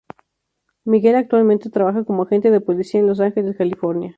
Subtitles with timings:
[0.83, 4.09] Miguel actualmente trabaja como agente de policía en Los Ángeles, California.